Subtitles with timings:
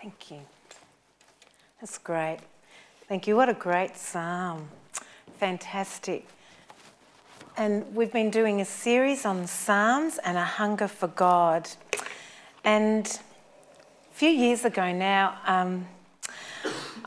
[0.00, 0.40] Thank you.
[1.78, 2.38] That's great.
[3.06, 3.36] Thank you.
[3.36, 4.70] What a great psalm.
[5.38, 6.26] Fantastic.
[7.58, 11.68] And we've been doing a series on Psalms and a hunger for God.
[12.64, 15.86] And a few years ago now, um,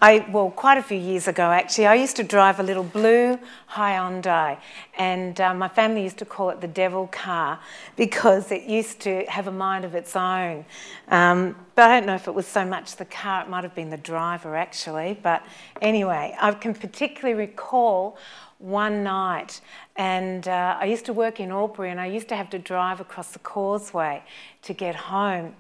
[0.04, 3.40] I, well, quite a few years ago actually, I used to drive a little blue
[3.72, 4.58] Hyundai,
[4.98, 7.58] and uh, my family used to call it the devil car
[7.96, 10.66] because it used to have a mind of its own.
[11.08, 13.76] Um, but I don't know if it was so much the car, it might have
[13.76, 15.18] been the driver actually.
[15.24, 15.42] But
[15.82, 18.18] anyway, I can particularly recall
[18.64, 19.60] one night,
[19.98, 23.02] and uh, I used to work in Albury, and I used to have to drive
[23.02, 24.24] across the causeway
[24.62, 25.54] to get home.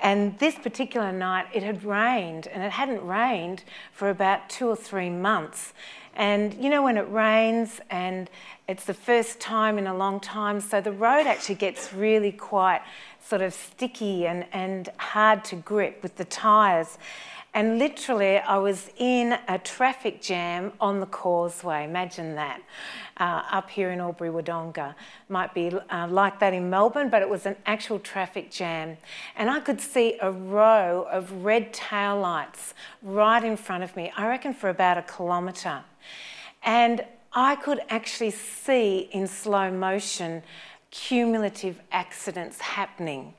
[0.00, 4.76] And this particular night, it had rained, and it hadn't rained for about two or
[4.76, 5.72] three months.
[6.14, 8.28] And you know, when it rains and
[8.68, 12.82] it's the first time in a long time, so the road actually gets really quite
[13.24, 16.98] sort of sticky and, and hard to grip with the tyres.
[17.54, 21.84] And literally, I was in a traffic jam on the causeway.
[21.84, 22.62] Imagine that.
[23.18, 24.94] Uh, up here in Albury Wodonga.
[25.28, 28.96] Might be uh, like that in Melbourne, but it was an actual traffic jam.
[29.36, 34.10] And I could see a row of red tail lights right in front of me,
[34.16, 35.84] I reckon for about a kilometre.
[36.62, 40.42] And I could actually see in slow motion
[40.92, 43.32] cumulative accidents happening.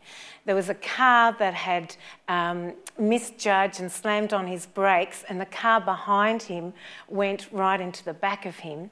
[0.45, 1.95] There was a car that had
[2.27, 6.73] um, misjudged and slammed on his brakes, and the car behind him
[7.07, 8.89] went right into the back of him.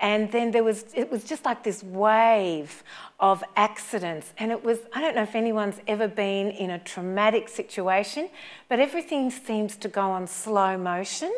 [0.00, 2.82] And then there was, it was just like this wave
[3.20, 4.34] of accidents.
[4.38, 8.28] And it was, I don't know if anyone's ever been in a traumatic situation,
[8.68, 11.32] but everything seems to go on slow motion.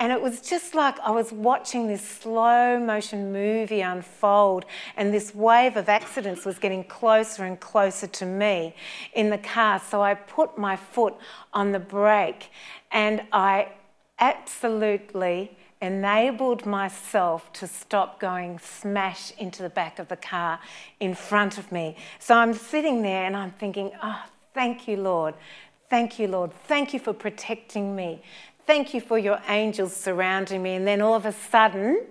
[0.00, 4.64] And it was just like I was watching this slow motion movie unfold,
[4.96, 8.74] and this wave of accidents was getting closer and closer to me
[9.12, 9.78] in the car.
[9.78, 11.14] So I put my foot
[11.52, 12.48] on the brake
[12.90, 13.68] and I
[14.18, 20.60] absolutely enabled myself to stop going smash into the back of the car
[20.98, 21.96] in front of me.
[22.18, 24.22] So I'm sitting there and I'm thinking, oh,
[24.54, 25.34] thank you, Lord.
[25.88, 26.52] Thank you, Lord.
[26.68, 28.22] Thank you for protecting me.
[28.70, 30.76] Thank you for your angels surrounding me.
[30.76, 32.06] And then all of a sudden,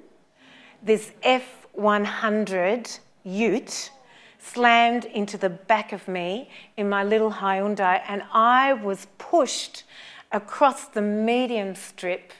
[0.84, 3.92] this F100 ute
[4.40, 9.86] slammed into the back of me in my little Hyundai, and I was pushed
[10.34, 12.34] across the medium strip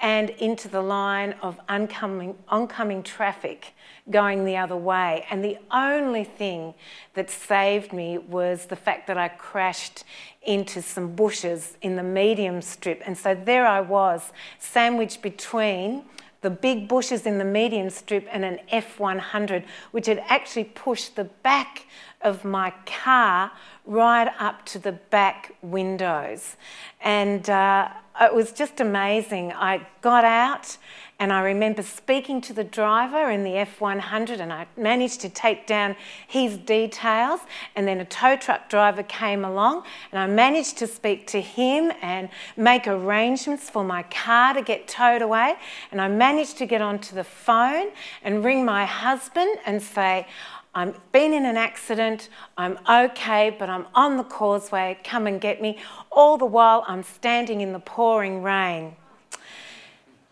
[0.00, 3.74] and into the line of oncoming, oncoming traffic
[4.08, 5.26] going the other way.
[5.30, 6.74] And the only thing
[7.14, 10.04] that saved me was the fact that I crashed
[10.42, 13.02] into some bushes in the medium strip.
[13.04, 16.04] And so there I was, sandwiched between
[16.40, 21.24] the big bushes in the medium strip and an F100, which had actually pushed the
[21.24, 21.86] back
[22.22, 23.52] of my car
[23.86, 26.56] right up to the back windows.
[27.02, 27.90] And uh,
[28.20, 29.52] it was just amazing.
[29.52, 30.76] I got out
[31.20, 35.66] and I remember speaking to the driver in the F100 and I managed to take
[35.66, 35.94] down
[36.26, 37.40] his details.
[37.76, 41.92] And then a tow truck driver came along and I managed to speak to him
[42.00, 45.56] and make arrangements for my car to get towed away.
[45.92, 47.88] And I managed to get onto the phone
[48.24, 50.26] and ring my husband and say,
[50.74, 55.60] I've been in an accident, I'm okay, but I'm on the causeway, come and get
[55.60, 55.78] me.
[56.10, 58.96] All the while, I'm standing in the pouring rain.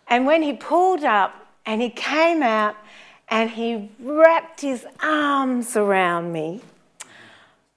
[0.09, 2.75] And when he pulled up and he came out
[3.29, 6.61] and he wrapped his arms around me,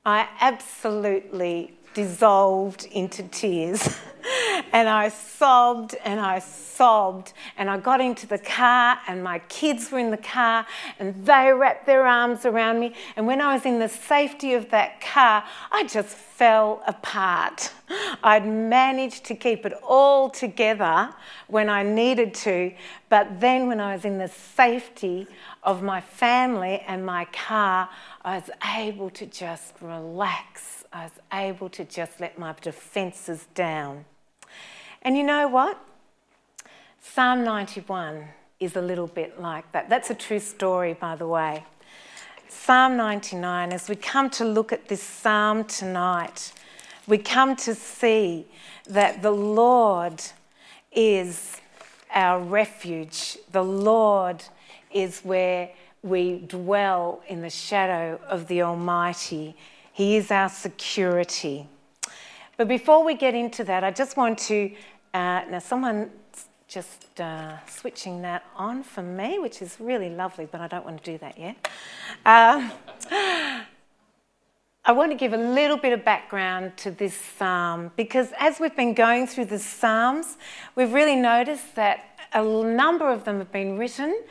[0.04, 3.98] I absolutely dissolved into tears.
[4.72, 7.32] and I sobbed and I sobbed.
[7.56, 10.66] And I got into the car, and my kids were in the car,
[10.98, 12.94] and they wrapped their arms around me.
[13.16, 17.70] And when I was in the safety of that car, I just fell apart.
[18.22, 21.14] I'd managed to keep it all together
[21.47, 22.72] when I needed to,
[23.09, 25.26] but then when I was in the safety
[25.62, 27.88] of my family and my car,
[28.24, 30.81] I was able to just relax.
[30.92, 34.04] I was able to just let my defences down.
[35.00, 35.78] And you know what?
[37.00, 38.24] Psalm 91
[38.60, 39.89] is a little bit like that.
[39.89, 41.65] That's a true story, by the way.
[42.48, 46.53] Psalm 99, as we come to look at this psalm tonight,
[47.06, 48.47] we come to see
[48.86, 50.22] that the Lord
[50.92, 51.56] is
[52.15, 53.39] our refuge.
[53.50, 54.44] The Lord
[54.92, 55.71] is where
[56.03, 59.56] we dwell in the shadow of the Almighty.
[59.92, 61.68] He is our security.
[62.56, 64.72] But before we get into that, I just want to
[65.15, 66.10] uh, now, someone
[66.66, 71.04] just uh, switching that on for me, which is really lovely, but I don't want
[71.04, 71.68] to do that yet.
[72.24, 72.71] Uh,
[74.84, 78.74] I want to give a little bit of background to this psalm because as we've
[78.74, 80.39] been going through the psalms,
[80.74, 84.22] we've really noticed that a number of them have been written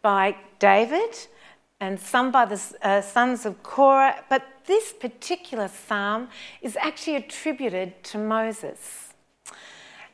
[0.00, 1.18] by David
[1.80, 6.28] and some by the uh, sons of Korah, but this particular psalm
[6.62, 9.14] is actually attributed to Moses.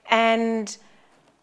[0.09, 0.75] And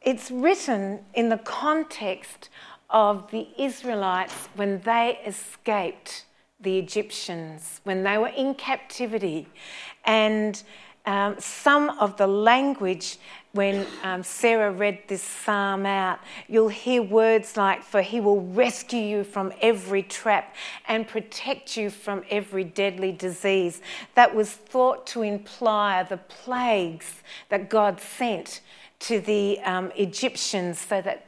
[0.01, 2.49] it's written in the context
[2.89, 6.25] of the Israelites when they escaped
[6.59, 9.47] the Egyptians, when they were in captivity.
[10.05, 10.63] And
[11.05, 13.17] um, some of the language
[13.53, 19.01] when um, Sarah read this psalm out, you'll hear words like, For he will rescue
[19.01, 20.55] you from every trap
[20.87, 23.81] and protect you from every deadly disease.
[24.15, 28.61] That was thought to imply the plagues that God sent
[28.99, 31.27] to the um, Egyptians so that.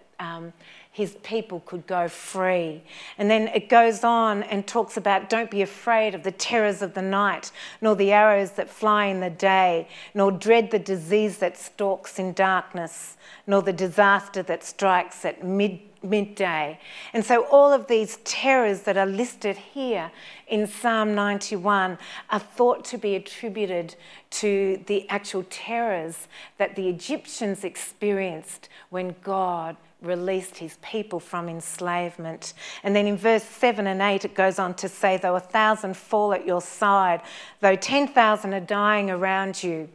[0.93, 2.83] His people could go free.
[3.17, 6.93] And then it goes on and talks about don't be afraid of the terrors of
[6.93, 7.51] the night,
[7.81, 12.33] nor the arrows that fly in the day, nor dread the disease that stalks in
[12.33, 13.17] darkness,
[13.47, 16.79] nor the disaster that strikes at mid, midday.
[17.11, 20.11] And so all of these terrors that are listed here
[20.47, 21.97] in Psalm 91
[22.29, 23.95] are thought to be attributed
[24.29, 26.27] to the actual terrors
[26.59, 32.53] that the Egyptians experienced when God released his people from enslavement.
[32.83, 35.95] And then in verse 7 and 8, it goes on to say, Though a thousand
[35.97, 37.21] fall at your side,
[37.61, 39.89] though 10,000 are dying around you,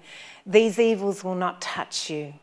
[0.47, 2.35] these evils will not touch you.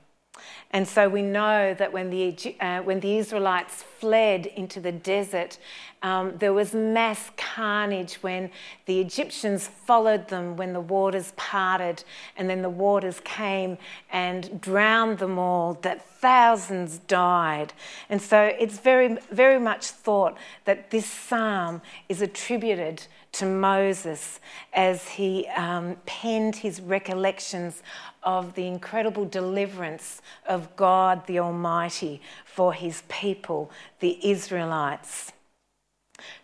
[0.75, 5.57] And so we know that when the, uh, when the Israelites fled into the desert,
[6.03, 8.51] um, there was mass carnage when
[8.85, 12.03] the Egyptians followed them when the waters parted,
[12.35, 13.77] and then the waters came
[14.11, 17.71] and drowned them all, that thousands died.
[18.09, 24.39] And so it's very, very much thought that this psalm is attributed to Moses
[24.73, 27.83] as he um, penned his recollections
[28.23, 35.33] of the incredible deliverance of God the Almighty for his people, the Israelites.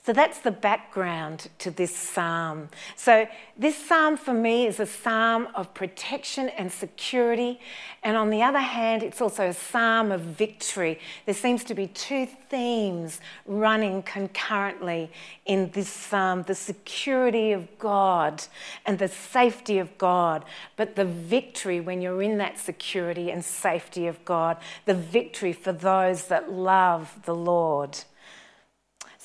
[0.04, 2.70] So that's the background to this psalm.
[2.96, 7.60] So, this psalm for me is a psalm of protection and security.
[8.02, 11.00] And on the other hand, it's also a psalm of victory.
[11.26, 15.12] There seems to be two themes running concurrently
[15.46, 18.44] in this psalm the security of God
[18.86, 20.44] and the safety of God,
[20.76, 25.72] but the victory when you're in that security and safety of God, the victory for
[25.72, 28.00] those that love the Lord.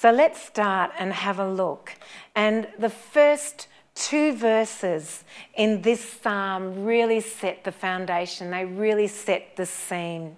[0.06, 1.92] So let's start and have a look.
[2.36, 3.66] And the first
[3.96, 5.24] two verses
[5.56, 10.36] in this psalm really set the foundation, they really set the scene.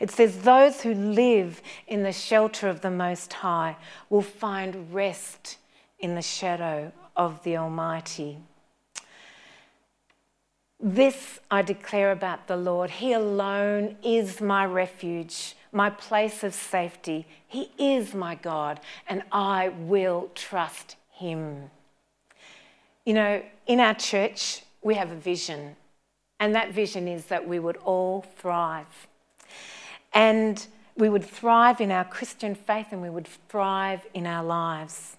[0.00, 3.76] It says, Those who live in the shelter of the Most High
[4.08, 5.58] will find rest
[5.98, 8.38] in the shadow of the Almighty.
[10.80, 12.88] This I declare about the Lord.
[12.88, 17.26] He alone is my refuge my place of safety.
[17.46, 21.70] He is my God, and I will trust Him.
[23.04, 25.76] You know, in our church, we have a vision,
[26.38, 29.08] and that vision is that we would all thrive.
[30.12, 30.64] And
[30.96, 35.16] we would thrive in our Christian faith and we would thrive in our lives.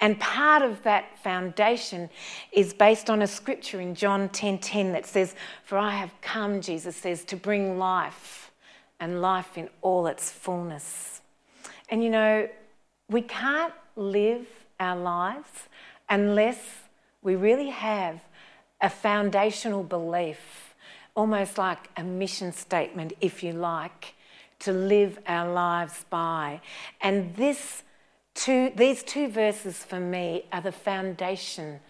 [0.00, 2.10] And part of that foundation
[2.52, 5.34] is based on a scripture in John 10:10 10, 10 that says,
[5.64, 8.47] "For I have come," Jesus says, "to bring life
[9.00, 11.20] and life in all its fullness.
[11.88, 12.48] And you know,
[13.08, 14.46] we can't live
[14.78, 15.68] our lives
[16.08, 16.58] unless
[17.22, 18.20] we really have
[18.80, 20.74] a foundational belief,
[21.14, 24.14] almost like a mission statement, if you like,
[24.60, 26.60] to live our lives by.
[27.00, 27.82] And this
[28.34, 31.80] two, these two verses for me are the foundation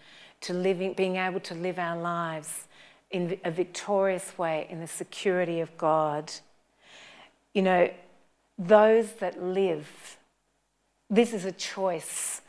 [0.41, 2.67] to living, being able to live our lives
[3.11, 6.31] in a victorious way in the security of God.
[7.59, 7.89] You know,
[8.57, 10.17] those that live,
[11.09, 12.39] this is a choice.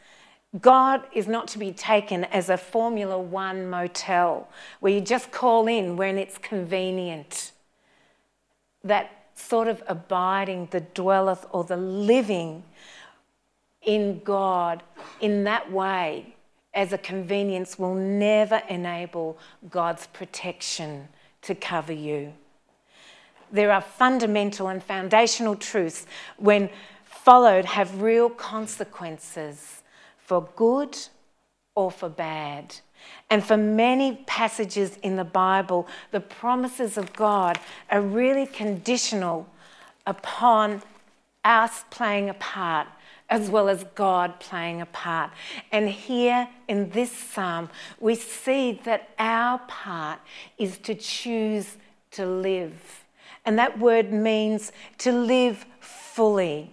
[0.61, 4.49] God is not to be taken as a Formula One motel
[4.79, 7.51] where you just call in when it's convenient.
[8.85, 12.63] That sort of abiding, the dwelleth or the living
[13.83, 14.81] in God
[15.21, 16.37] in that way
[16.73, 19.39] as a convenience will never enable
[19.69, 21.09] God's protection
[21.43, 22.33] to cover you
[23.53, 26.71] there are fundamental and foundational truths when
[27.05, 29.83] followed have real consequences
[30.19, 30.97] for good
[31.75, 32.77] or for bad.
[33.31, 37.59] And for many passages in the Bible, the promises of God
[37.91, 39.49] are really conditional
[40.07, 40.83] upon
[41.45, 42.87] us playing a part
[43.31, 45.31] as well as God playing a part.
[45.71, 50.19] And here in this psalm, we see that our part
[50.59, 51.77] is to choose
[52.11, 53.00] to live.
[53.45, 56.73] And that word means to live fully.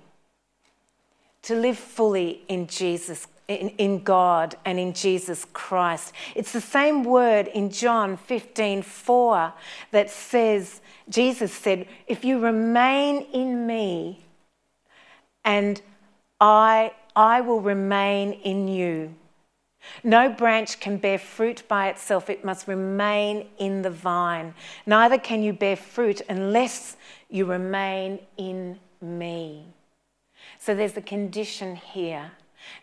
[1.44, 6.14] To live fully in Jesus in, in, God and in Jesus Christ.
[6.36, 9.54] It's the same word in John 15 4
[9.92, 14.26] that says, Jesus said, If you remain in me
[15.46, 15.82] and
[16.42, 19.16] I, I will remain in you.
[20.04, 24.54] No branch can bear fruit by itself, it must remain in the vine.
[24.86, 26.98] Neither can you bear fruit unless
[27.30, 29.66] you remain in me.
[30.60, 32.32] So there's a condition here.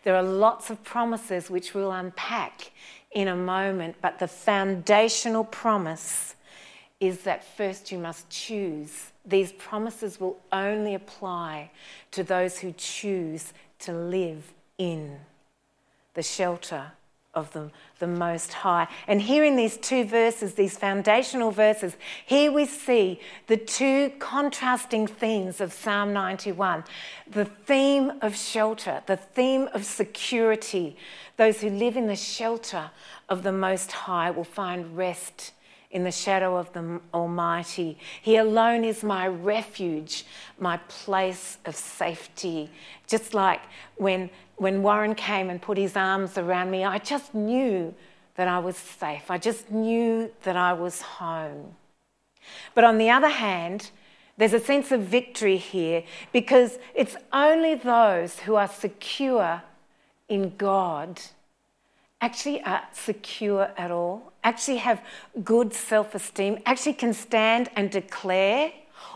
[0.03, 2.71] There are lots of promises which we'll unpack
[3.11, 6.35] in a moment, but the foundational promise
[6.99, 9.11] is that first you must choose.
[9.25, 11.71] These promises will only apply
[12.11, 15.19] to those who choose to live in
[16.15, 16.91] the shelter
[17.35, 17.69] of the,
[17.99, 18.87] the Most High.
[19.07, 21.95] And here in these two verses, these foundational verses,
[22.25, 26.85] here we see the two contrasting themes of Psalm 91
[27.29, 30.95] the theme of shelter, the theme of security.
[31.37, 32.89] Those who live in the shelter
[33.27, 35.51] of the Most High will find rest
[35.91, 37.97] in the shadow of the Almighty.
[38.21, 40.25] He alone is my refuge,
[40.59, 42.69] my place of safety.
[43.07, 43.61] Just like
[43.95, 47.93] when, when Warren came and put his arms around me, I just knew
[48.35, 49.29] that I was safe.
[49.29, 51.75] I just knew that I was home.
[52.73, 53.91] But on the other hand,
[54.37, 59.63] there's a sense of victory here because it's only those who are secure
[60.27, 61.21] in God
[62.21, 65.01] actually are secure at all, actually have
[65.43, 68.71] good self esteem, actually can stand and declare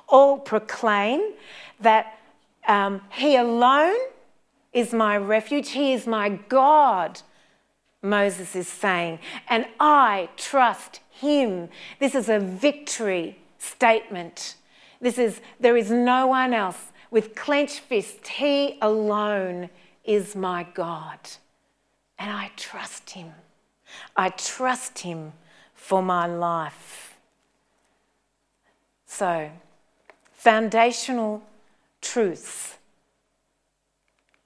[0.07, 1.33] or proclaim
[1.79, 2.19] that
[2.67, 3.97] um, He alone
[4.73, 7.21] is my refuge, He is my God.
[8.01, 11.67] Moses is saying, and I trust him.
[11.99, 14.55] This is a victory statement.
[15.01, 18.29] This is, there is no one else with clenched fists.
[18.29, 19.69] He alone
[20.05, 21.19] is my God.
[22.17, 23.33] And I trust Him.
[24.15, 25.33] I trust Him
[25.73, 27.17] for my life.
[29.05, 29.49] So,
[30.33, 31.43] foundational
[32.01, 32.77] truths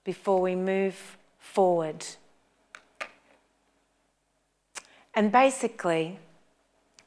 [0.03, 2.05] before we move forward.
[5.13, 6.19] And basically,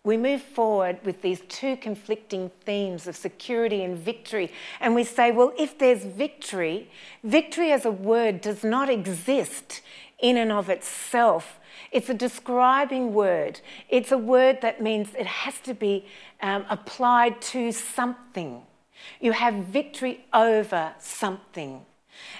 [0.05, 4.53] we move forward with these two conflicting themes of security and victory.
[4.81, 6.89] And we say, well, if there's victory,
[7.25, 9.83] victory as a word does not exist
[10.21, 11.59] in and of itself.
[11.91, 13.61] It's a describing word.
[13.89, 16.07] It's a word that means it has to be
[16.41, 18.63] um, applied to something.
[19.21, 21.85] You have victory over something.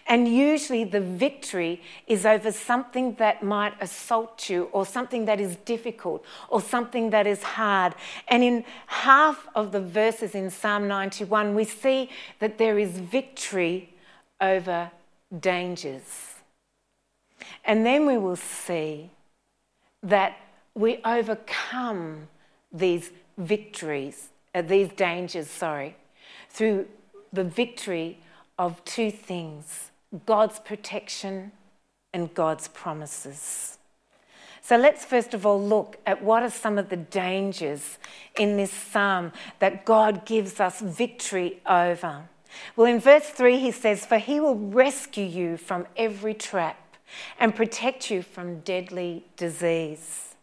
[0.07, 5.57] And usually the victory is over something that might assault you, or something that is
[5.65, 7.95] difficult, or something that is hard.
[8.29, 13.95] And in half of the verses in Psalm 91, we see that there is victory
[14.41, 14.91] over
[15.41, 16.35] dangers.
[17.65, 19.11] And then we will see
[20.03, 20.37] that
[20.75, 22.29] we overcome
[22.73, 25.97] these victories, uh, these dangers, sorry,
[26.51, 26.87] through
[27.33, 28.19] the victory
[28.59, 29.91] of two things
[30.25, 31.53] God's protection
[32.13, 33.79] and God's promises.
[34.63, 37.99] So let's first of all look at what are some of the dangers
[38.39, 42.25] in this psalm that God gives us victory over.
[42.75, 46.97] Well, in verse 3, he says, For he will rescue you from every trap
[47.39, 50.35] and protect you from deadly disease.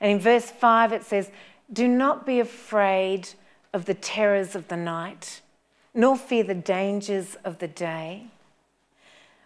[0.00, 1.30] And in verse 5, it says,
[1.72, 3.28] Do not be afraid
[3.72, 5.42] of the terrors of the night,
[5.94, 8.26] nor fear the dangers of the day,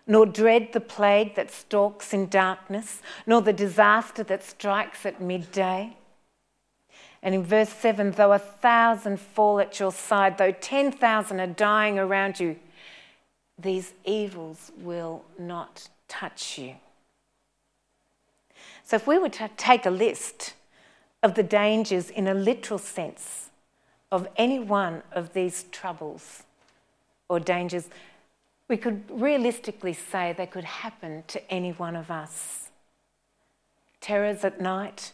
[0.06, 5.94] nor dread the plague that stalks in darkness, nor the disaster that strikes at midday.
[7.22, 11.98] And in verse 7, though a thousand fall at your side, though 10,000 are dying
[11.98, 12.56] around you,
[13.58, 16.76] these evils will not touch you.
[18.84, 20.54] So, if we were to take a list
[21.22, 23.47] of the dangers in a literal sense
[24.10, 26.44] of any one of these troubles
[27.28, 27.88] or dangers,
[28.68, 32.70] we could realistically say they could happen to any one of us.
[34.00, 35.12] Terrors at night,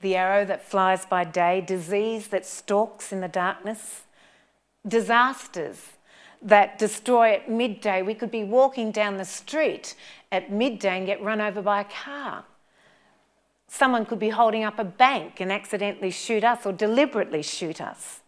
[0.00, 4.02] the arrow that flies by day, disease that stalks in the darkness,
[4.86, 5.90] disasters
[6.42, 8.02] that destroy at midday.
[8.02, 9.94] We could be walking down the street
[10.32, 12.44] at midday and get run over by a car.
[13.72, 18.18] Someone could be holding up a bank and accidentally shoot us or deliberately shoot us.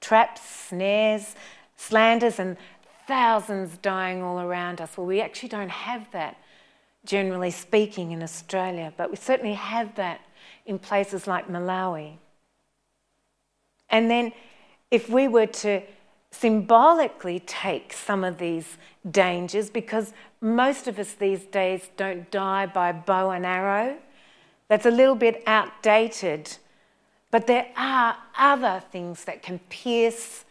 [0.00, 1.36] Traps, snares,
[1.76, 2.56] slanders, and
[3.06, 4.96] thousands dying all around us.
[4.96, 6.38] Well, we actually don't have that,
[7.04, 10.22] generally speaking, in Australia, but we certainly have that
[10.64, 12.14] in places like Malawi.
[13.90, 14.32] And then,
[14.90, 15.82] if we were to
[16.30, 22.90] symbolically take some of these dangers, because most of us these days don't die by
[22.92, 23.98] bow and arrow,
[24.68, 26.56] that's a little bit outdated.
[27.30, 30.44] But there are other things that can pierce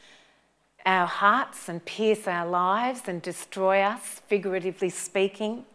[0.86, 5.66] our hearts and pierce our lives and destroy us, figuratively speaking.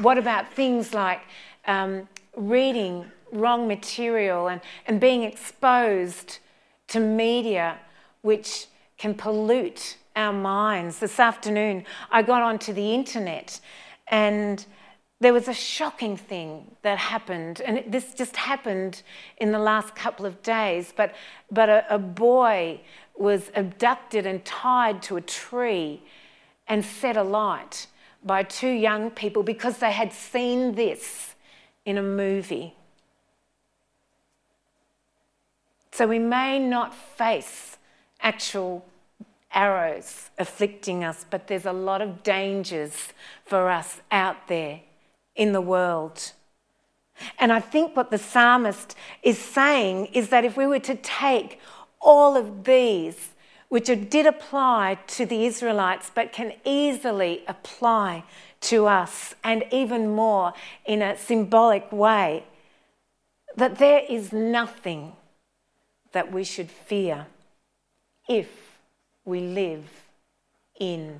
[0.00, 1.22] What about things like
[1.66, 6.38] um, reading wrong material and, and being exposed
[6.88, 7.78] to media
[8.22, 10.98] which can pollute our minds?
[10.98, 13.60] This afternoon, I got onto the internet
[14.08, 14.64] and
[15.20, 19.02] there was a shocking thing that happened, and this just happened
[19.36, 20.94] in the last couple of days.
[20.96, 21.14] But,
[21.50, 22.80] but a, a boy
[23.16, 26.02] was abducted and tied to a tree
[26.66, 27.86] and set alight
[28.24, 31.34] by two young people because they had seen this
[31.84, 32.74] in a movie.
[35.92, 37.76] So we may not face
[38.22, 38.86] actual
[39.52, 43.12] arrows afflicting us, but there's a lot of dangers
[43.44, 44.80] for us out there
[45.34, 46.32] in the world.
[47.38, 51.60] And I think what the psalmist is saying is that if we were to take
[52.00, 53.30] all of these,
[53.68, 58.24] which did apply to the Israelites but can easily apply
[58.62, 60.52] to us, and even more
[60.84, 62.44] in a symbolic way,
[63.56, 65.12] that there is nothing
[66.12, 67.26] that we should fear
[68.28, 68.78] if
[69.24, 69.88] we live
[70.78, 71.18] in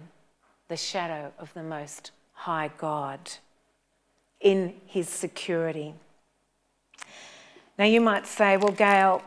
[0.69, 3.21] the shadow of the Most High God
[4.41, 5.95] in his security.
[7.79, 9.23] Now, you might say, well, Gail,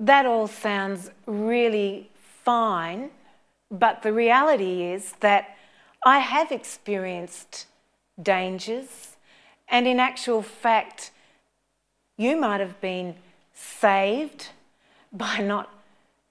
[0.00, 2.10] that all sounds really
[2.44, 3.10] fine,
[3.70, 5.56] but the reality is that
[6.04, 7.66] I have experienced
[8.20, 9.16] dangers,
[9.68, 11.12] and in actual fact,
[12.16, 13.14] you might have been
[13.54, 14.48] saved
[15.12, 15.72] by not,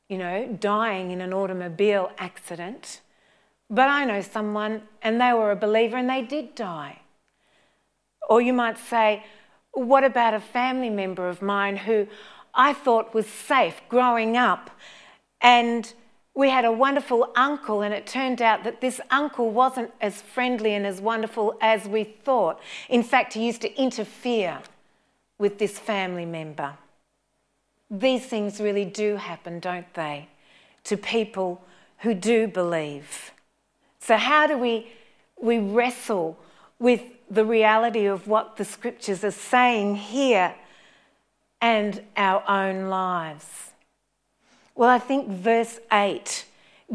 [0.10, 3.00] you know, dying in an automobile accident.
[3.70, 7.00] But I know someone, and they were a believer, and they did die.
[8.30, 9.24] Or you might say,
[9.74, 12.08] what about a family member of mine who
[12.54, 14.70] I thought was safe growing up?
[15.40, 15.92] And
[16.34, 20.74] we had a wonderful uncle, and it turned out that this uncle wasn't as friendly
[20.74, 22.62] and as wonderful as we thought.
[22.90, 24.60] In fact, he used to interfere
[25.38, 26.78] with this family member.
[27.90, 30.30] These things really do happen, don't they,
[30.86, 31.62] to people
[32.00, 33.32] who do believe.
[34.00, 34.88] So, how do we,
[35.42, 36.38] we wrestle
[36.82, 40.56] with the reality of what the scriptures are saying here
[41.62, 43.72] and our own lives?
[44.76, 46.46] Well, I think verse 8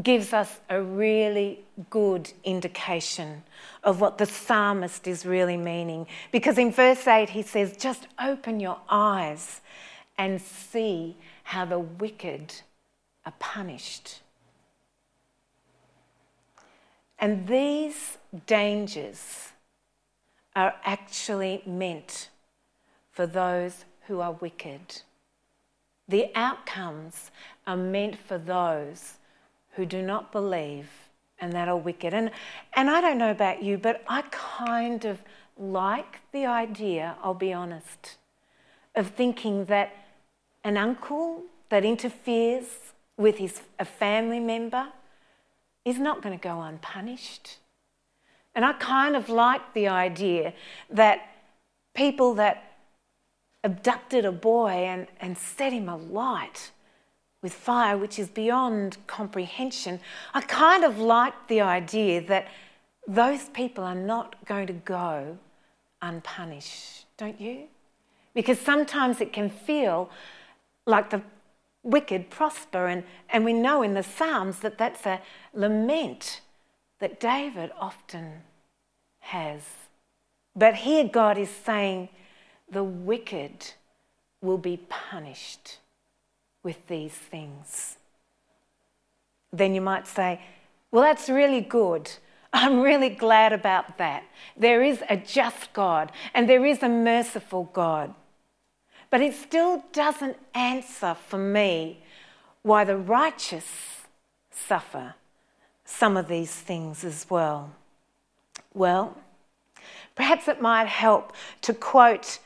[0.03, 3.44] gives us a really good indication
[3.85, 6.09] of what the psalmist is really meaning.
[6.33, 9.61] Because in verse 8, he says, Just open your eyes
[10.18, 12.53] and see how the wicked
[13.25, 14.20] are punished.
[17.20, 19.53] And these dangers
[20.57, 22.31] are actually meant
[23.12, 25.03] for those who are wicked.
[26.09, 27.31] The outcomes
[27.66, 29.19] are meant for those
[29.75, 30.88] who do not believe
[31.38, 32.14] and that are wicked.
[32.14, 32.31] And,
[32.73, 35.21] and I don't know about you, but I kind of
[35.59, 38.16] like the idea, I'll be honest,
[38.95, 39.92] of thinking that
[40.64, 44.88] an uncle that interferes with his, a family member
[45.85, 47.59] is not going to go unpunished.
[48.57, 50.55] And I kind of like the idea
[50.88, 51.29] that
[51.95, 52.79] people that
[53.62, 56.71] abducted a boy and, and set him alight
[57.42, 60.01] with fire, which is beyond comprehension,
[60.33, 62.49] I kind of like the idea that
[63.07, 65.37] those people are not going to go
[66.01, 67.64] unpunished, don't you?
[68.35, 70.09] Because sometimes it can feel
[70.87, 71.21] like the
[71.83, 75.21] wicked prosper, and, and we know in the Psalms that that's a
[75.53, 76.40] lament
[77.00, 78.42] that David often
[79.20, 79.62] has.
[80.54, 82.09] But here God is saying
[82.70, 83.72] the wicked
[84.40, 85.78] will be punished
[86.62, 87.96] with these things.
[89.52, 90.40] Then you might say,
[90.90, 92.11] well, that's really good.
[92.52, 94.24] I'm really glad about that.
[94.56, 98.14] There is a just God and there is a merciful God.
[99.11, 102.02] But it still doesn't answer for me
[102.62, 103.66] why the righteous
[104.50, 105.14] suffer
[105.87, 107.70] some of these things as well?
[108.75, 109.16] Well,
[110.14, 112.38] perhaps it might help to quote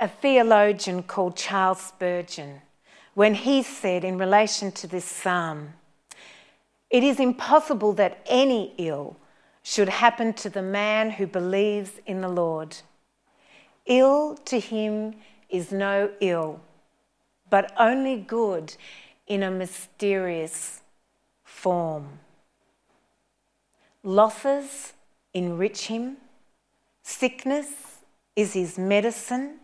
[0.00, 2.62] a theologian called Charles Spurgeon
[3.14, 5.74] when he said, in relation to this psalm,
[6.88, 9.16] It is impossible that any ill
[9.62, 12.76] should happen to the man who believes in the Lord.
[13.86, 15.16] Ill to him
[15.50, 16.60] is no ill,
[17.50, 18.74] but only good
[19.26, 20.80] in a mysterious
[21.44, 22.20] form.
[24.08, 24.94] Losses
[25.34, 26.16] enrich him,
[27.02, 27.98] sickness
[28.34, 29.60] is his medicine,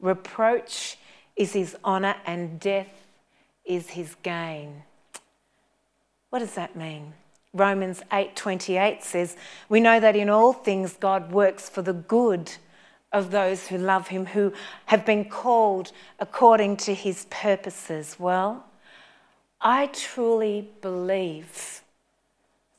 [0.00, 0.98] reproach
[1.36, 3.06] is his honour, and death
[3.64, 4.82] is his gain.
[6.30, 7.12] What does that mean?
[7.52, 9.36] Romans 8:28 says,
[9.68, 12.56] "We know that in all things God works for the good
[13.12, 14.52] of those who love him, who
[14.86, 18.64] have been called according to his purposes." Well,
[19.60, 21.83] I truly believe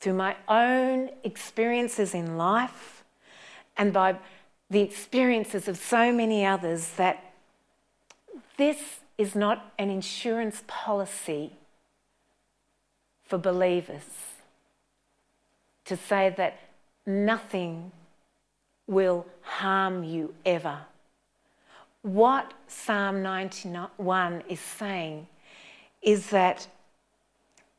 [0.06, 3.02] through my own experiences in life
[3.76, 4.16] and by
[4.70, 7.32] the experiences of so many others that
[8.56, 11.50] this is not an insurance policy
[13.24, 14.04] for believers
[15.84, 16.56] to say that
[17.04, 17.90] nothing
[18.86, 20.78] will harm you ever.
[22.02, 25.26] What Psalm 91 is saying
[26.00, 26.68] is that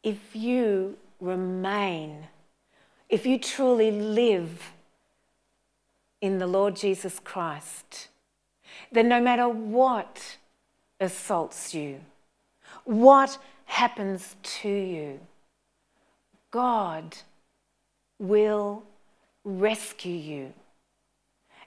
[0.04, 2.28] if you remain,
[3.10, 4.72] if you truly live
[6.22, 8.10] in the Lord Jesus Christ,
[8.92, 10.38] then no matter what
[11.00, 12.00] assaults you,
[12.84, 15.20] what happens to you,
[16.52, 17.18] God
[18.20, 18.84] will
[19.44, 20.54] rescue you.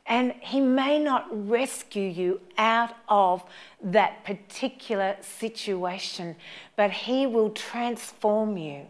[0.07, 3.45] And He may not rescue you out of
[3.83, 6.37] that particular situation,
[6.75, 8.87] but He will transform you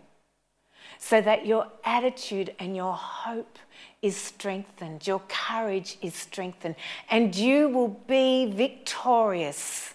[1.03, 3.59] so that your attitude and your hope
[4.03, 6.77] is strengthened, your courage is strengthened,
[7.11, 9.95] and you will be victorious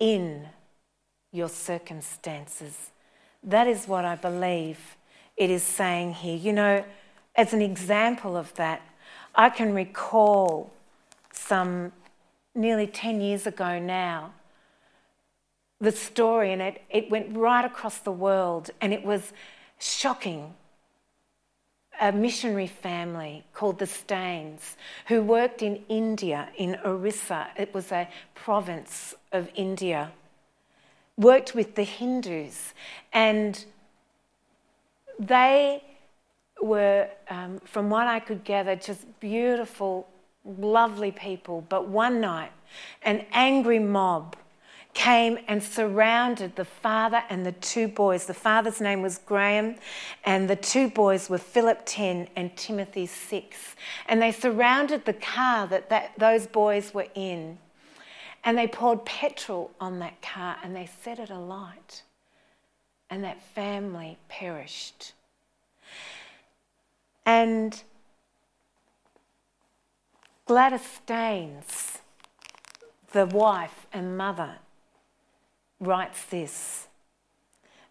[0.00, 0.48] in
[1.32, 2.90] your circumstances.
[3.42, 4.96] That is what I believe
[5.36, 6.36] it is saying here.
[6.36, 6.84] You know,
[7.36, 8.80] as an example of that,
[9.34, 10.72] I can recall
[11.30, 11.92] some
[12.54, 14.32] nearly 10 years ago now
[15.78, 19.32] the story, and it, it went right across the world, and it was
[19.78, 20.54] shocking.
[22.00, 28.08] A missionary family called the Staines, who worked in India, in Orissa, it was a
[28.36, 30.12] province of India,
[31.16, 32.72] worked with the Hindus,
[33.12, 33.64] and
[35.18, 35.82] they
[36.62, 40.06] were, um, from what I could gather, just beautiful,
[40.44, 41.64] lovely people.
[41.68, 42.52] But one night,
[43.02, 44.36] an angry mob
[44.98, 48.26] came and surrounded the father and the two boys.
[48.26, 49.76] The father's name was Graham,
[50.24, 53.76] and the two boys were Philip 10 and Timothy 6.
[54.08, 57.58] And they surrounded the car that, that those boys were in.
[58.42, 62.02] And they poured petrol on that car and they set it alight
[63.08, 65.12] and that family perished.
[67.24, 67.80] And
[70.46, 71.98] Gladys Staines,
[73.12, 74.56] the wife and mother,
[75.80, 76.86] writes this.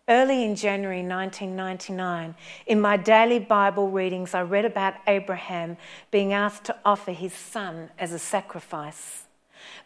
[0.09, 5.75] Early in January 1999, in my daily Bible readings, I read about Abraham
[6.11, 9.25] being asked to offer his son as a sacrifice.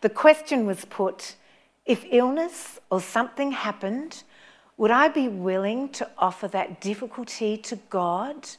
[0.02, 1.36] The question was put
[1.86, 4.24] if illness or something happened
[4.82, 8.50] would I be willing to offer that difficulty to God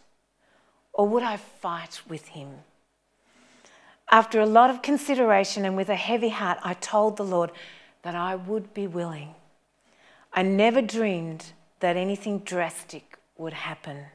[0.93, 2.49] or would I fight with Him?
[4.09, 7.51] After a lot of consideration and with a heavy heart, I told the Lord
[8.03, 9.35] that I would be willing.
[10.33, 14.07] I never dreamed that anything drastic would happen.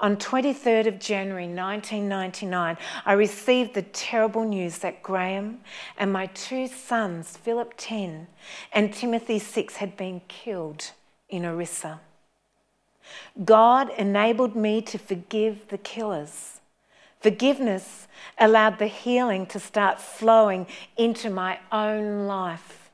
[0.00, 5.60] On 23rd of January 1999, I received the terrible news that Graham
[5.96, 8.26] and my two sons, Philip 10
[8.72, 10.92] and Timothy 6, had been killed
[11.28, 12.00] in Orissa.
[13.44, 16.60] God enabled me to forgive the killers.
[17.22, 18.08] Forgiveness
[18.38, 22.90] allowed the healing to start flowing into my own life.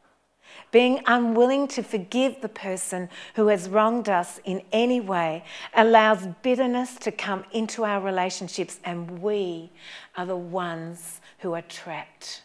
[0.70, 6.96] Being unwilling to forgive the person who has wronged us in any way allows bitterness
[6.96, 9.70] to come into our relationships, and we
[10.14, 12.42] are the ones who are trapped.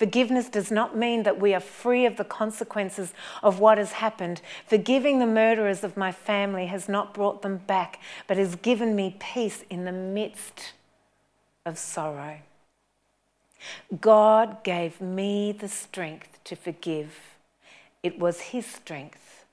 [0.00, 4.40] Forgiveness does not mean that we are free of the consequences of what has happened.
[4.66, 9.14] Forgiving the murderers of my family has not brought them back, but has given me
[9.20, 10.72] peace in the midst
[11.66, 12.38] of sorrow.
[14.00, 17.14] God gave me the strength to forgive.
[18.02, 19.44] It was His strength,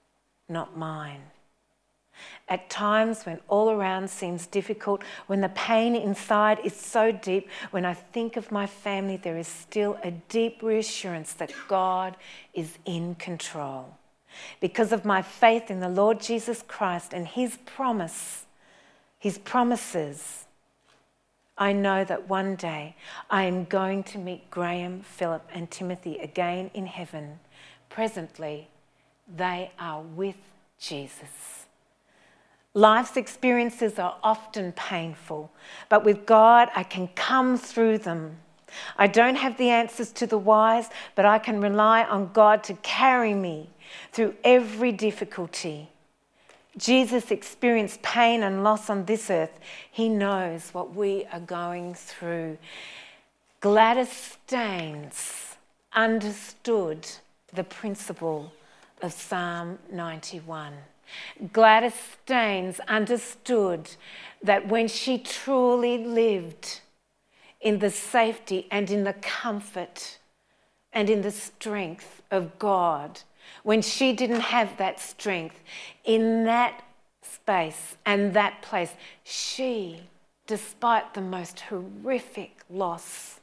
[0.48, 1.24] not mine.
[2.50, 7.86] At times when all around seems difficult, when the pain inside is so deep, when
[7.86, 12.16] I think of my family, there is still a deep reassurance that God
[12.54, 13.98] is in control.
[14.60, 18.46] because of my faith in the Lord Jesus Christ and his promise,
[19.20, 20.46] his promises,
[21.58, 22.96] I know that one day
[23.30, 27.40] I am going to meet Graham, Philip, and Timothy again in heaven.
[27.90, 28.68] Presently,
[29.28, 30.38] they are with
[30.80, 31.57] Jesus.
[32.78, 35.52] Life's experiences are often painful,
[35.90, 38.38] but with God, I can come through them.
[39.00, 42.76] I don't have the answers to the whys, but I can rely on God to
[42.84, 43.72] carry me
[44.12, 45.90] through every difficulty.
[46.78, 49.60] Jesus experienced pain and loss on this earth.
[49.92, 52.60] He knows what we are going through.
[53.60, 55.56] Gladys Staines
[55.94, 57.08] understood
[57.52, 58.54] the principle
[59.02, 60.74] of Psalm 91.
[61.52, 63.90] Gladys Staines understood
[64.42, 66.82] that when she truly lived
[67.62, 70.20] in the safety and in the comfort
[70.94, 73.22] and in the strength of God,
[73.64, 75.60] when she didn't have that strength,
[76.04, 76.84] in that
[77.22, 78.94] space and that place,
[79.24, 80.02] she,
[80.46, 83.40] despite the most horrific loss,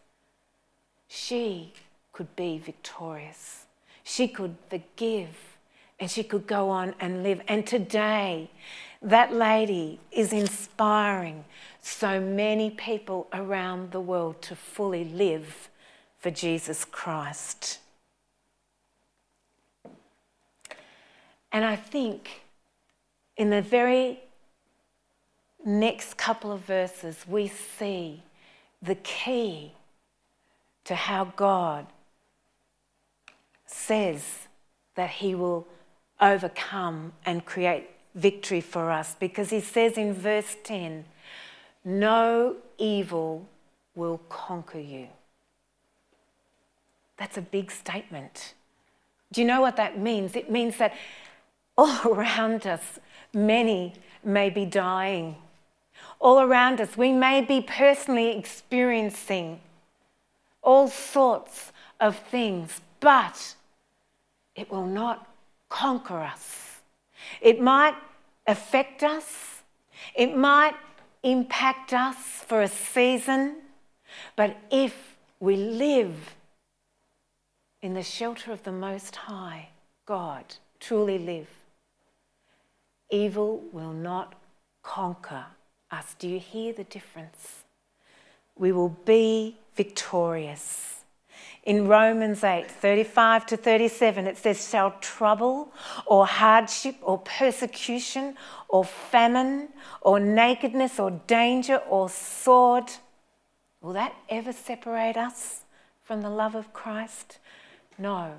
[1.08, 1.72] she
[2.12, 3.66] could be victorious.
[4.02, 5.53] She could forgive
[5.98, 7.40] and she could go on and live.
[7.48, 8.50] And today,
[9.02, 11.44] that lady is inspiring
[11.80, 15.68] so many people around the world to fully live
[16.18, 17.78] for Jesus Christ.
[21.52, 22.42] And I think
[23.36, 24.20] in the very
[25.64, 28.22] next couple of verses, we see
[28.82, 29.72] the key
[30.84, 31.86] to how God
[33.66, 34.48] says
[34.94, 35.66] that He will
[36.20, 41.04] overcome and create victory for us because He says in verse 10
[41.84, 43.46] no evil
[43.94, 45.08] will conquer you.
[47.18, 48.54] That's a big statement.
[49.32, 50.34] Do you know what that means?
[50.34, 50.94] It means that
[51.76, 52.98] all around us,
[53.32, 55.36] many may be dying.
[56.20, 59.60] All around us, we may be personally experiencing
[60.62, 63.54] all sorts of things, but
[64.56, 65.28] it will not
[65.74, 66.80] conquer us.
[67.40, 67.96] It might
[68.46, 69.62] affect us,
[70.14, 70.76] it might
[71.24, 73.56] impact us for a season,
[74.36, 76.36] but if we live
[77.82, 79.70] in the shelter of the Most High,
[80.06, 80.44] God,
[80.78, 81.50] truly live,
[83.10, 84.34] evil will not
[84.84, 85.46] conquer
[85.90, 86.14] us.
[86.20, 87.64] Do you hear the difference?
[88.56, 91.03] We will be victorious.
[91.64, 95.72] In Romans 8 35 to 37, it says, Shall trouble
[96.06, 98.36] or hardship or persecution
[98.68, 99.68] or famine
[100.02, 102.90] or nakedness or danger or sword,
[103.80, 105.62] will that ever separate us
[106.02, 107.38] from the love of Christ?
[107.96, 108.34] No.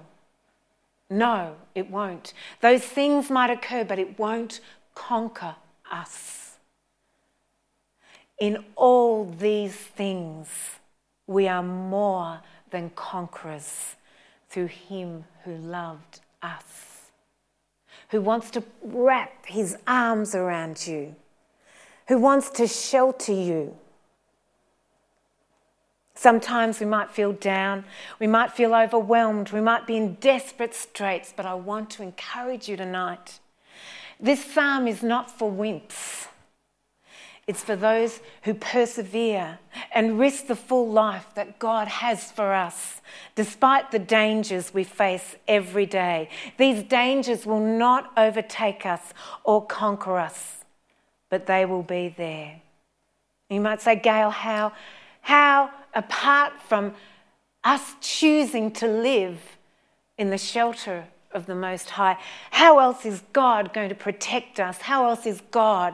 [1.09, 2.33] No, it won't.
[2.61, 4.59] Those things might occur, but it won't
[4.93, 5.55] conquer
[5.91, 6.57] us.
[8.39, 10.47] In all these things,
[11.27, 13.95] we are more than conquerors
[14.49, 17.09] through him who loved us,
[18.09, 21.15] who wants to wrap his arms around you,
[22.07, 23.75] who wants to shelter you.
[26.13, 27.83] Sometimes we might feel down,
[28.19, 32.69] we might feel overwhelmed, we might be in desperate straits, but I want to encourage
[32.69, 33.39] you tonight.
[34.19, 36.27] This psalm is not for wimps.
[37.47, 39.59] It's for those who persevere
[39.93, 43.01] and risk the full life that God has for us,
[43.35, 46.29] despite the dangers we face every day.
[46.57, 50.63] These dangers will not overtake us or conquer us,
[51.29, 52.61] but they will be there.
[53.51, 54.73] You might say, Gail, how,
[55.21, 56.95] how apart from
[57.63, 59.39] us choosing to live
[60.17, 62.17] in the shelter of the Most High,
[62.49, 64.79] how else is God going to protect us?
[64.79, 65.93] How else is God?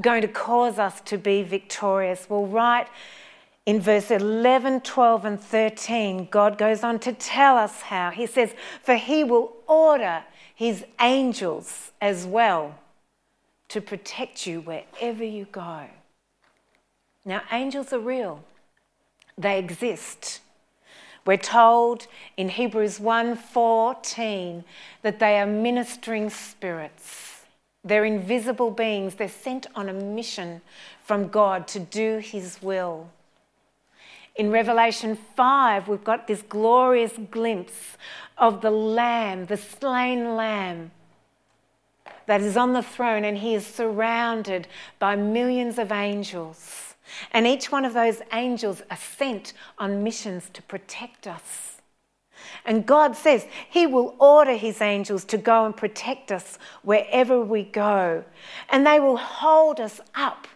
[0.00, 2.26] Going to cause us to be victorious?
[2.28, 2.88] Well, right
[3.64, 8.10] in verse 11, 12, and 13, God goes on to tell us how.
[8.10, 10.24] He says, For he will order
[10.54, 12.78] his angels as well
[13.68, 15.86] to protect you wherever you go.
[17.24, 18.42] Now, angels are real,
[19.38, 20.40] they exist.
[21.24, 24.64] We're told in Hebrews 1:14
[25.02, 27.31] that they are ministering spirits.
[27.84, 29.16] They're invisible beings.
[29.16, 30.62] They're sent on a mission
[31.02, 33.10] from God to do His will.
[34.36, 37.98] In Revelation 5, we've got this glorious glimpse
[38.38, 40.90] of the Lamb, the slain Lamb
[42.26, 44.68] that is on the throne, and He is surrounded
[44.98, 46.94] by millions of angels.
[47.32, 51.71] And each one of those angels are sent on missions to protect us.
[52.64, 57.64] And God says He will order His angels to go and protect us wherever we
[57.64, 58.24] go.
[58.68, 60.46] And they will hold us up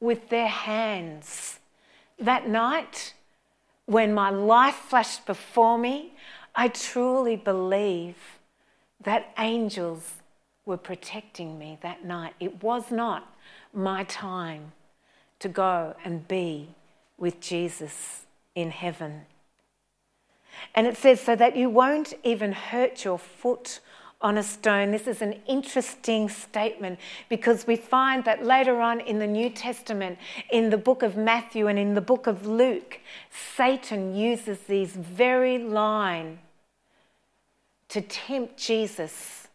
[0.00, 1.58] with their hands.
[2.18, 3.14] That night,
[3.86, 6.14] when my life flashed before me,
[6.54, 8.16] I truly believe
[9.02, 10.14] that angels
[10.64, 12.34] were protecting me that night.
[12.40, 13.34] It was not
[13.72, 14.72] my time
[15.40, 16.68] to go and be
[17.18, 19.22] with Jesus in heaven.
[20.74, 23.80] And it says, so that you won't even hurt your foot
[24.24, 24.90] on a stone.
[24.90, 30.18] This is an interesting statement because we find that later on in the New Testament,
[30.50, 33.00] in the book of Matthew and in the book of Luke,
[33.54, 36.38] Satan uses these very line
[37.88, 39.48] to tempt Jesus.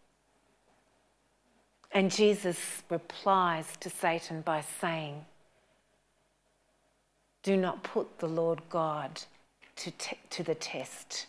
[1.92, 5.26] And Jesus replies to Satan by saying,
[7.42, 9.24] Do not put the Lord God
[9.80, 11.26] to, te- to the test.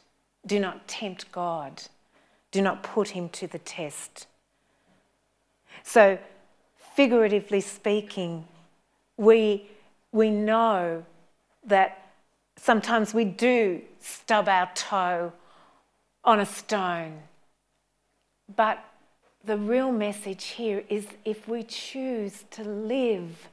[0.47, 1.83] Do not tempt God.
[2.51, 4.27] Do not put him to the test.
[5.83, 6.19] So,
[6.95, 8.47] figuratively speaking,
[9.17, 9.69] we,
[10.13, 11.05] we know
[11.65, 12.11] that
[12.57, 15.33] sometimes we do stub our toe
[16.25, 17.21] on a stone.
[18.57, 18.85] But
[19.45, 23.49] the real message here is if we choose to live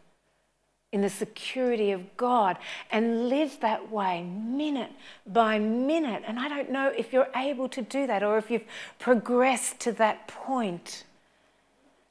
[0.92, 2.58] in the security of God
[2.92, 4.92] and live that way minute
[5.26, 6.24] by minute.
[6.26, 8.66] And I don't know if you're able to do that or if you've
[8.98, 11.04] progressed to that point.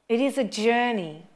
[0.09, 1.27] It is a journey.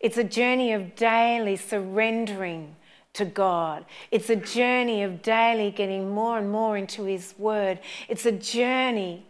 [0.00, 2.76] It's a journey of daily surrendering
[3.14, 3.84] to God.
[4.10, 7.78] It's a journey of daily getting more and more into His Word.
[8.08, 9.24] It's a journey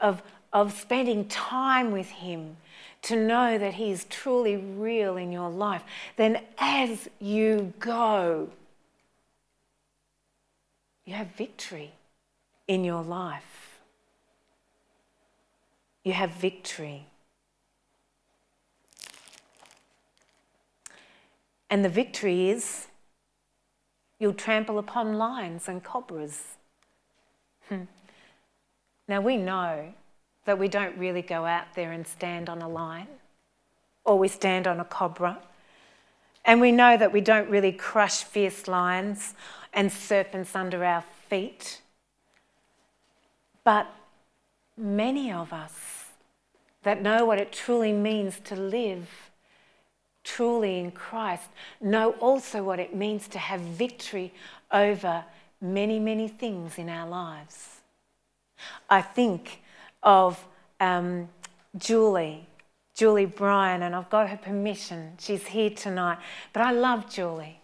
[0.00, 2.56] of, of spending time with Him
[3.02, 5.82] to know that He is truly real in your life,
[6.16, 8.48] then as you go,
[11.04, 11.92] you have victory
[12.68, 13.80] in your life.
[16.04, 17.06] You have victory.
[21.68, 22.88] And the victory is
[24.18, 26.56] you'll trample upon lions and cobras.
[29.08, 29.92] Now we know
[30.44, 33.06] that we don't really go out there and stand on a lion
[34.04, 35.38] or we stand on a cobra.
[36.44, 39.34] And we know that we don't really crush fierce lions
[39.72, 41.80] and serpents under our feet.
[43.62, 43.86] But
[44.76, 46.06] many of us
[46.82, 49.08] that know what it truly means to live
[50.24, 51.48] truly in Christ
[51.80, 54.32] know also what it means to have victory
[54.70, 55.24] over
[55.60, 57.80] many, many things in our lives.
[58.88, 59.62] I think
[60.02, 60.44] of
[60.80, 61.28] um,
[61.76, 62.46] Julie,
[62.94, 65.12] Julie Bryan, and I've got her permission.
[65.18, 66.18] She's here tonight.
[66.52, 67.60] But I love Julie.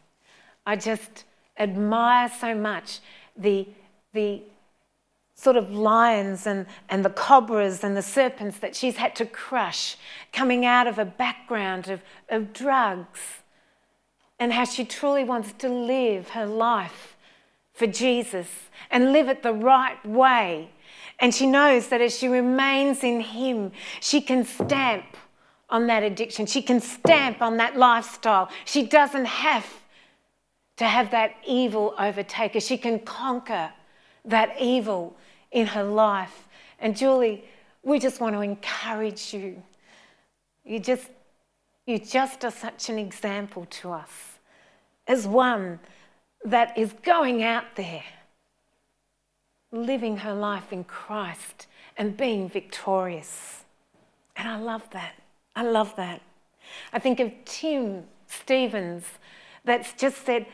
[0.66, 1.24] I just
[1.58, 3.00] admire so much
[3.36, 3.68] the,
[4.12, 4.42] the
[5.34, 9.96] sort of lions and, and the cobras and the serpents that she's had to crush
[10.32, 13.20] coming out of a background of, of drugs,
[14.40, 17.16] and how she truly wants to live her life
[17.72, 18.48] for Jesus
[18.90, 20.70] and live it the right way
[21.20, 25.16] and she knows that as she remains in Him, she can stamp
[25.68, 26.46] on that addiction.
[26.46, 28.48] She can stamp on that lifestyle.
[28.64, 29.66] She doesn't have
[30.76, 32.60] to have that evil overtake her.
[32.60, 33.70] She can conquer
[34.24, 35.16] that evil
[35.50, 36.48] in her life.
[36.78, 37.44] And Julie,
[37.82, 39.62] we just want to encourage you.
[40.64, 41.08] You just,
[41.86, 44.38] you just are such an example to us
[45.08, 45.80] as one
[46.44, 48.04] that is going out there
[49.72, 53.64] living her life in Christ and being victorious.
[54.36, 55.14] And I love that.
[55.54, 56.22] I love that.
[56.92, 59.04] I think of Tim Stevens
[59.64, 60.46] that's just said,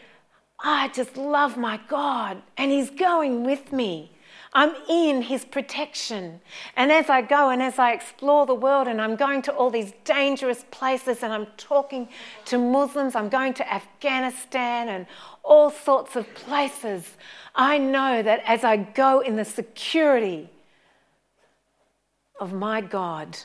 [0.61, 4.13] I just love my God and He's going with me.
[4.55, 6.41] I'm in His protection.
[6.77, 9.69] And as I go and as I explore the world and I'm going to all
[9.69, 12.09] these dangerous places and I'm talking
[12.47, 15.07] to Muslims, I'm going to Afghanistan and
[15.43, 17.17] all sorts of places,
[17.55, 20.49] I know that as I go in the security
[22.39, 23.37] of my God,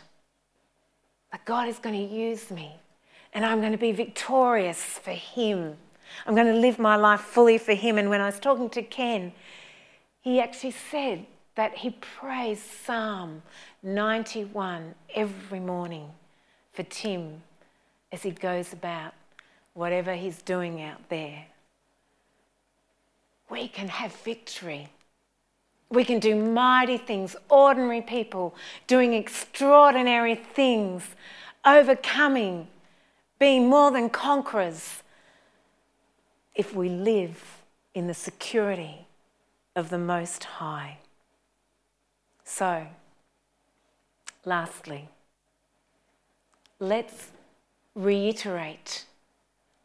[1.31, 2.75] that God is going to use me
[3.33, 5.77] and I'm going to be victorious for Him.
[6.25, 7.97] I'm going to live my life fully for Him.
[7.97, 9.31] And when I was talking to Ken,
[10.21, 13.41] he actually said that he prays Psalm
[13.83, 16.09] 91 every morning
[16.73, 17.41] for Tim
[18.11, 19.13] as he goes about
[19.73, 21.45] whatever he's doing out there
[23.49, 24.89] we can have victory.
[25.89, 28.55] We can do mighty things, ordinary people
[28.85, 31.03] doing extraordinary things,
[31.65, 32.67] overcoming,
[33.39, 35.01] being more than conquerors
[36.53, 37.63] if we live
[37.95, 39.07] in the security
[39.75, 40.97] of the Most High.
[42.43, 42.87] So,
[44.45, 45.09] lastly,
[46.79, 47.29] let's
[47.95, 49.05] reiterate,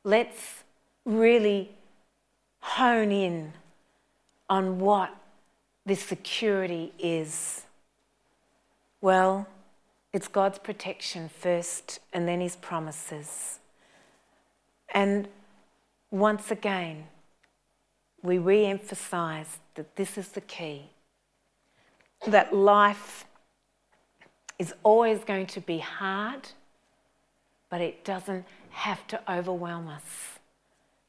[0.02, 0.64] let's
[1.04, 1.70] really
[2.60, 3.52] hone in
[4.48, 5.14] on what
[5.84, 7.64] this security is.
[9.00, 9.46] Well,
[10.12, 13.58] it's God's protection first and then His promises.
[14.94, 15.28] And
[16.10, 17.08] once again,
[18.24, 20.88] we re emphasize that this is the key
[22.26, 23.26] that life
[24.58, 26.48] is always going to be hard,
[27.68, 30.38] but it doesn't have to overwhelm us.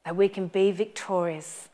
[0.04, 1.70] That we can be victorious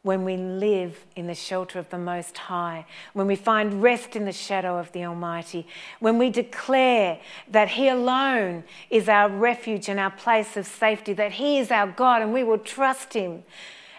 [0.00, 4.24] when we live in the shelter of the Most High, when we find rest in
[4.24, 5.66] the shadow of the Almighty,
[5.98, 7.18] when we declare
[7.50, 11.88] that He alone is our refuge and our place of safety, that He is our
[11.88, 13.42] God and we will trust Him,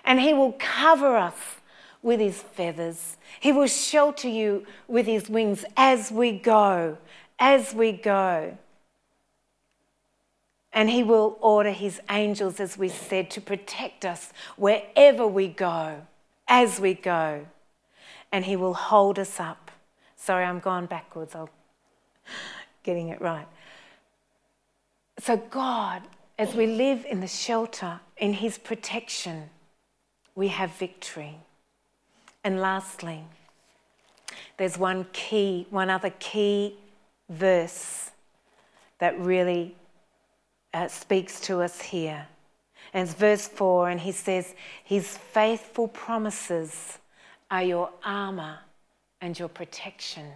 [0.07, 1.35] and He will cover us
[2.01, 3.17] with His feathers.
[3.41, 6.97] He will shelter you with His wings as we go,
[7.37, 8.57] as we go.
[10.71, 16.01] And He will order His angels, as we said, to protect us wherever we go,
[16.47, 17.45] as we go.
[18.31, 19.71] And He will hold us up.
[20.15, 21.35] Sorry, I'm going backwards.
[21.35, 21.49] I'm
[22.83, 23.47] getting it right.
[25.19, 26.03] So, God,
[26.39, 29.49] as we live in the shelter, in His protection,
[30.37, 31.35] we have victory.
[32.43, 33.23] And lastly,
[34.57, 36.75] there's one key, one other key
[37.27, 38.11] verse
[38.99, 39.75] that really
[40.75, 42.27] uh, speaks to us here.
[42.93, 46.99] And it's verse 4, and he says, His faithful promises
[47.49, 48.59] are your armour
[49.19, 50.27] and your protection.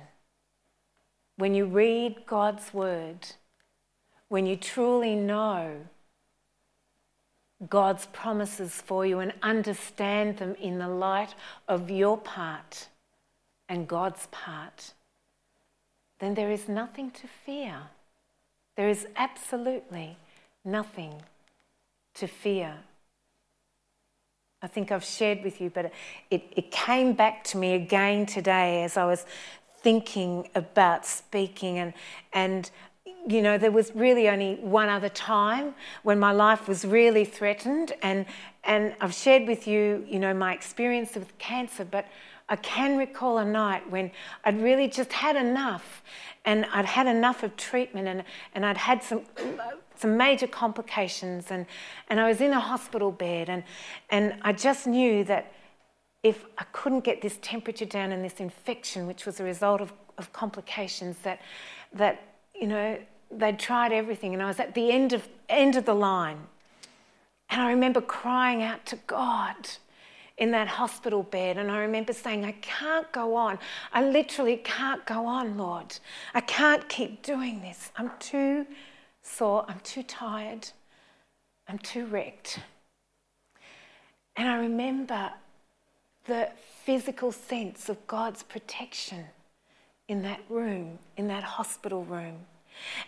[1.37, 3.27] When you read God's word,
[4.29, 5.77] when you truly know
[7.69, 11.35] God's promises for you and understand them in the light
[11.67, 12.87] of your part
[13.69, 14.93] and God's part,
[16.19, 17.75] then there is nothing to fear.
[18.75, 20.17] There is absolutely
[20.65, 21.21] nothing
[22.15, 22.75] to fear.
[24.61, 25.91] I think I've shared with you, but
[26.29, 29.25] it, it came back to me again today as I was
[29.81, 31.93] thinking about speaking and,
[32.33, 32.69] and
[33.27, 37.93] you know, there was really only one other time when my life was really threatened,
[38.01, 38.25] and
[38.63, 42.05] and I've shared with you, you know, my experience with cancer, but
[42.49, 44.11] I can recall a night when
[44.43, 46.03] I'd really just had enough,
[46.45, 49.21] and I'd had enough of treatment, and and I'd had some
[49.95, 51.65] some major complications, and
[52.09, 53.63] and I was in a hospital bed, and
[54.09, 55.53] and I just knew that
[56.23, 59.93] if I couldn't get this temperature down and this infection, which was a result of,
[60.17, 61.39] of complications, that
[61.93, 62.21] that
[62.53, 62.97] you know
[63.31, 66.39] they'd tried everything, and I was at the end of, end of the line.
[67.49, 69.55] And I remember crying out to God
[70.37, 73.59] in that hospital bed, and I remember saying, I can't go on.
[73.93, 75.99] I literally can't go on, Lord.
[76.33, 77.91] I can't keep doing this.
[77.95, 78.65] I'm too
[79.21, 80.69] sore, I'm too tired,
[81.67, 82.59] I'm too wrecked.
[84.35, 85.31] And I remember
[86.25, 86.49] the
[86.83, 89.25] physical sense of God's protection
[90.07, 92.39] in that room, in that hospital room.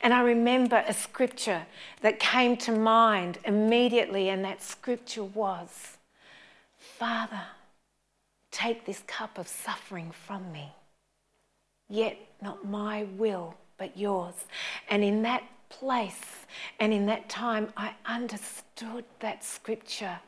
[0.01, 1.66] And I remember a scripture
[2.01, 5.97] that came to mind immediately, and that scripture was
[6.78, 7.41] Father,
[8.51, 10.72] take this cup of suffering from me,
[11.89, 14.36] yet not my will, but yours.
[14.89, 16.45] And in that place
[16.80, 20.20] and in that time, I understood that scripture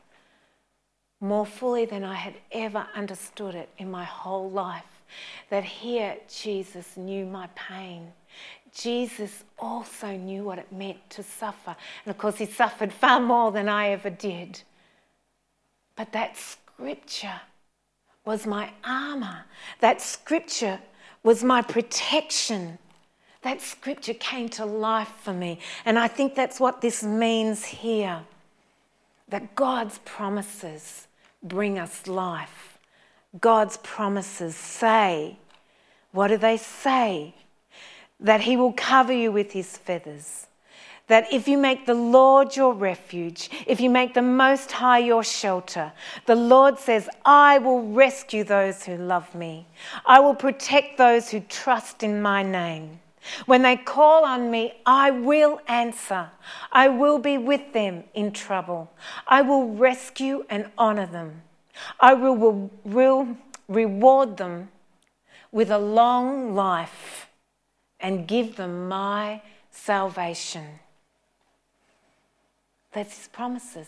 [1.22, 4.84] more fully than I had ever understood it in my whole life.
[5.50, 8.12] That here Jesus knew my pain.
[8.76, 11.76] Jesus also knew what it meant to suffer.
[12.06, 14.62] And of course, he suffered far more than I ever did.
[15.96, 17.40] But that scripture
[18.26, 19.46] was my armor.
[19.80, 20.80] That scripture
[21.24, 22.78] was my protection.
[23.44, 25.60] That scripture came to life for me.
[25.86, 28.22] And I think that's what this means here
[29.30, 31.08] that God's promises
[31.42, 32.78] bring us life.
[33.40, 35.38] God's promises say,
[36.12, 37.34] what do they say?
[38.20, 40.48] That he will cover you with his feathers.
[41.08, 45.24] That if you make the Lord your refuge, if you make the Most High your
[45.24, 45.94] shelter,
[46.26, 49.68] the Lord says, I will rescue those who love me.
[50.06, 53.00] I will protect those who trust in my name.
[53.46, 56.30] When they call on me, I will answer.
[56.72, 58.92] I will be with them in trouble.
[59.28, 61.42] I will rescue and honor them.
[62.00, 63.38] I will, will, will
[63.68, 64.70] reward them
[65.52, 67.28] with a long life
[68.06, 69.42] and give them my
[69.72, 70.64] salvation.
[72.94, 73.88] That's his promises.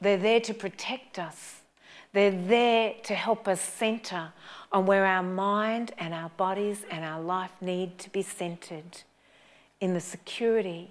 [0.00, 1.60] They're there to protect us,
[2.14, 4.32] They're there to help us center
[4.72, 9.02] on where our mind and our bodies and our life need to be centered
[9.80, 10.90] in the security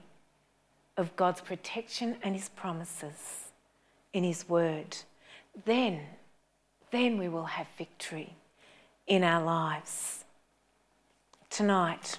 [0.97, 3.49] of God's protection and His promises
[4.13, 4.95] in His Word.
[5.65, 6.01] Then,
[6.91, 8.35] then we will have victory
[9.07, 10.20] in our lives.
[11.51, 12.17] Tonight,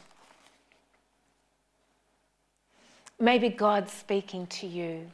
[3.19, 5.11] maybe God's speaking to you.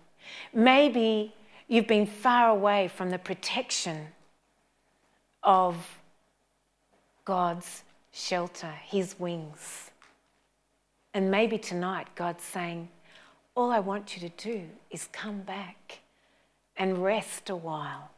[0.52, 1.32] Maybe
[1.68, 4.08] you've been far away from the protection
[5.44, 5.76] of
[7.24, 9.92] God's shelter, His wings.
[11.14, 12.88] And maybe tonight God's saying,
[13.54, 16.00] All I want you to do is come back
[16.76, 18.10] and rest a while.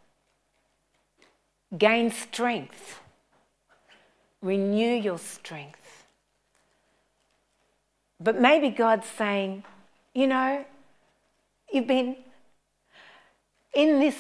[1.77, 3.01] Gain strength.
[4.43, 5.90] Renew your strength.
[8.21, 9.65] But maybe God's saying,
[10.15, 10.65] You know,
[11.73, 12.17] you've been
[13.73, 14.17] in this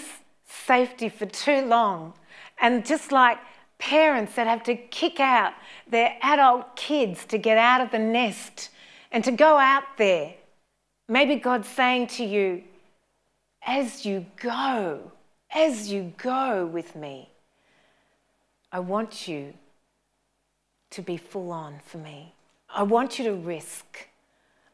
[0.46, 2.14] safety for too long.
[2.61, 3.38] And just like
[3.78, 5.53] parents that have to kick out
[5.88, 8.70] their adult kids to get out of the nest
[9.11, 10.34] and to go out there.
[11.09, 12.62] Maybe God's saying to you,
[13.66, 15.11] as you go,
[15.53, 17.30] as you go with me,
[18.70, 19.55] I want you
[20.90, 22.34] to be full on for me.
[22.74, 24.08] I want you to risk.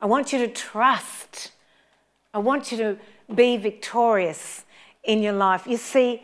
[0.01, 1.53] I want you to trust.
[2.35, 2.99] I want you to
[3.35, 4.65] be victorious
[5.05, 5.67] in your life.
[5.67, 6.23] You see,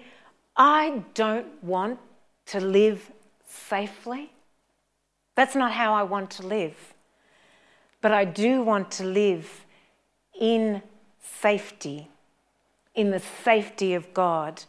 [0.56, 1.98] I don't want
[2.46, 3.10] to live
[3.48, 4.30] safely.
[5.34, 6.94] That's not how I want to live.
[8.00, 9.64] But I do want to live
[10.38, 10.82] in
[11.22, 12.08] safety,
[12.94, 14.64] in the safety of God,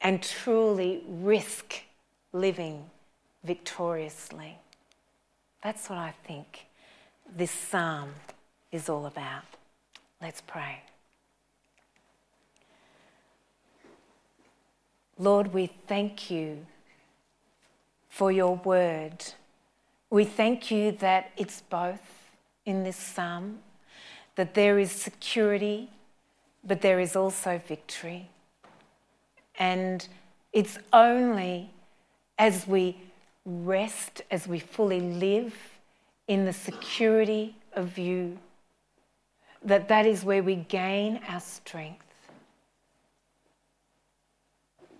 [0.00, 1.82] and truly risk
[2.32, 2.84] living
[3.44, 4.58] victoriously.
[5.64, 6.66] That's what I think
[7.34, 8.10] this psalm
[8.70, 9.44] is all about.
[10.20, 10.82] Let's pray.
[15.18, 16.66] Lord, we thank you
[18.10, 19.24] for your word.
[20.10, 22.02] We thank you that it's both
[22.66, 23.60] in this psalm,
[24.36, 25.88] that there is security,
[26.62, 28.28] but there is also victory.
[29.58, 30.06] And
[30.52, 31.70] it's only
[32.38, 32.98] as we
[33.44, 35.54] rest, as we fully live
[36.28, 38.38] in the security of you,
[39.62, 42.00] that that is where we gain our strength.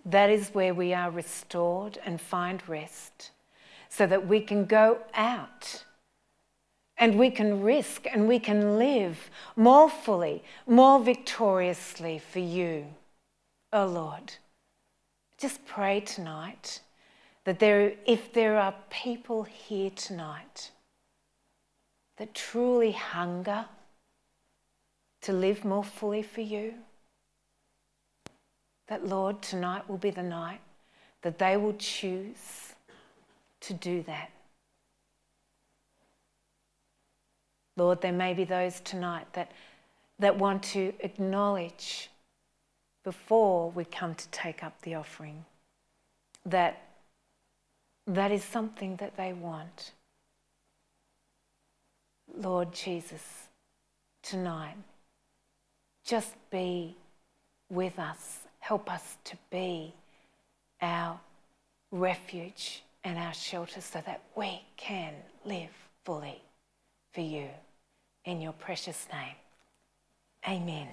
[0.04, 3.30] That is where we are restored and find rest
[3.88, 5.84] so that we can go out
[6.98, 12.86] and we can risk and we can live more fully, more victoriously for you.
[13.72, 14.34] Oh Lord,
[15.38, 16.80] just pray tonight
[17.44, 20.70] that there, if there are people here tonight
[22.16, 23.66] that truly hunger
[25.22, 26.74] to live more fully for you,
[28.88, 30.60] that, Lord, tonight will be the night
[31.22, 32.74] that they will choose
[33.60, 34.30] to do that.
[37.76, 39.50] Lord, there may be those tonight that,
[40.18, 42.10] that want to acknowledge
[43.04, 45.44] before we come to take up the offering
[46.46, 46.82] that
[48.06, 49.92] that is something that they want.
[52.36, 53.48] Lord Jesus,
[54.22, 54.76] tonight,
[56.04, 56.96] just be
[57.70, 59.92] with us Help us to be
[60.80, 61.20] our
[61.92, 65.12] refuge and our shelter so that we can
[65.44, 65.68] live
[66.02, 66.40] fully
[67.12, 67.48] for you.
[68.24, 69.36] In your precious name.
[70.48, 70.88] Amen.